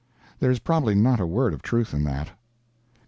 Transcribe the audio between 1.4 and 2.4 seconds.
of truth in that.